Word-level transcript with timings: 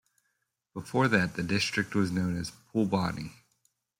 Before 0.73 1.07
that 1.09 1.35
the 1.35 1.43
district 1.43 1.93
was 1.93 2.11
known 2.11 2.35
as 2.35 2.49
Phulbani. 2.49 3.33